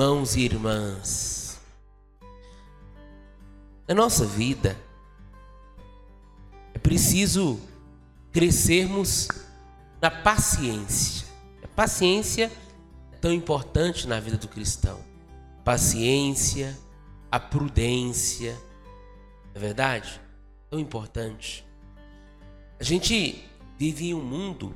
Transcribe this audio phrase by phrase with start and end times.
[0.00, 1.60] Irmãos e irmãs,
[3.86, 4.74] na nossa vida
[6.72, 7.60] é preciso
[8.32, 9.28] crescermos
[10.00, 11.26] na paciência.
[11.62, 12.50] A paciência
[13.12, 15.04] é tão importante na vida do cristão.
[15.62, 16.74] Paciência,
[17.30, 18.56] a prudência,
[19.54, 20.18] é verdade?
[20.70, 21.62] Tão importante.
[22.78, 23.44] A gente
[23.76, 24.74] vive em um mundo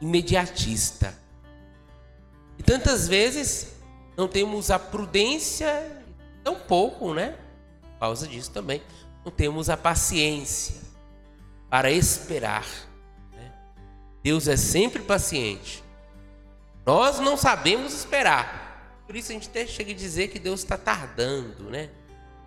[0.00, 1.14] imediatista.
[2.58, 3.81] E tantas vezes
[4.16, 6.02] não temos a prudência,
[6.42, 7.36] tão pouco, né?
[7.82, 8.82] Por causa disso também,
[9.24, 10.80] não temos a paciência
[11.70, 12.66] para esperar.
[13.32, 13.52] Né?
[14.22, 15.82] Deus é sempre paciente.
[16.84, 19.02] Nós não sabemos esperar.
[19.06, 21.90] Por isso a gente até chega a dizer que Deus está tardando, né?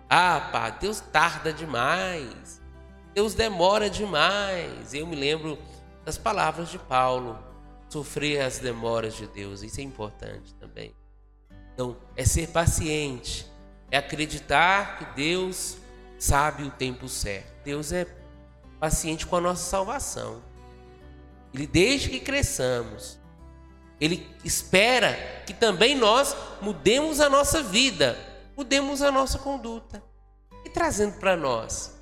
[0.08, 2.60] Ah, pá, Deus tarda demais.
[3.14, 4.92] Deus demora demais.
[4.92, 5.58] Eu me lembro
[6.04, 7.38] das palavras de Paulo.
[7.88, 10.94] Sofrer as demoras de Deus, isso é importante também.
[11.76, 13.46] Então, é ser paciente,
[13.90, 15.76] é acreditar que Deus
[16.18, 17.52] sabe o tempo certo.
[17.62, 18.06] Deus é
[18.80, 20.42] paciente com a nossa salvação.
[21.52, 23.18] Ele, desde que cresçamos,
[24.00, 25.12] Ele espera
[25.44, 28.16] que também nós mudemos a nossa vida,
[28.56, 30.02] mudemos a nossa conduta.
[30.64, 31.94] E trazendo para nós,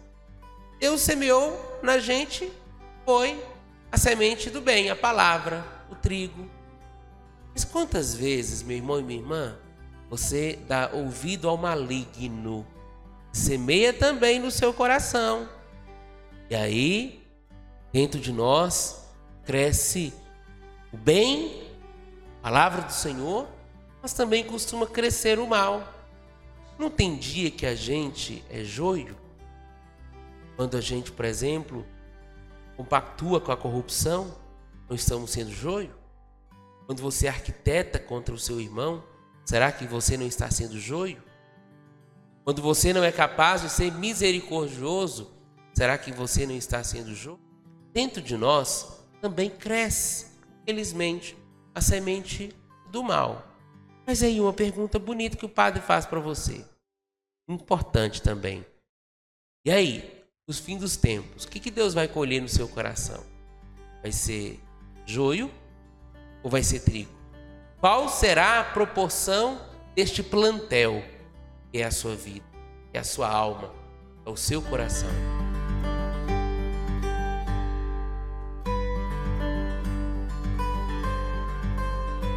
[0.78, 2.53] Deus semeou na gente,
[3.05, 3.44] foi
[3.91, 6.48] a semente do bem, a palavra, o trigo.
[7.53, 9.59] Mas quantas vezes, meu irmão e minha irmã,
[10.08, 12.66] você dá ouvido ao maligno,
[13.33, 15.48] semeia também no seu coração.
[16.48, 17.27] E aí,
[17.92, 19.08] dentro de nós,
[19.44, 20.12] cresce
[20.92, 21.62] o bem,
[22.41, 23.48] a palavra do Senhor,
[24.00, 25.92] mas também costuma crescer o mal.
[26.78, 29.16] Não tem dia que a gente é joio?
[30.56, 31.84] Quando a gente, por exemplo,
[32.76, 34.36] compactua com a corrupção,
[34.88, 35.94] não estamos sendo joio?
[36.86, 39.03] Quando você arquiteta contra o seu irmão,
[39.44, 41.22] será que você não está sendo joio?
[42.44, 45.32] Quando você não é capaz de ser misericordioso,
[45.72, 47.41] será que você não está sendo joio?
[47.93, 50.27] Dentro de nós também cresce,
[50.66, 51.37] felizmente,
[51.75, 52.54] a semente
[52.91, 53.47] do mal.
[54.06, 56.65] Mas aí uma pergunta bonita que o padre faz para você.
[57.49, 58.65] Importante também.
[59.65, 63.25] E aí, os fins dos tempos, o que, que Deus vai colher no seu coração?
[64.03, 64.60] Vai ser
[65.06, 65.50] joio
[66.43, 67.10] ou vai ser trigo?
[67.84, 69.61] Qual será a proporção
[69.95, 71.05] deste plantel
[71.71, 72.47] que é a sua vida,
[72.91, 73.75] que é a sua alma,
[74.25, 75.11] é o seu coração?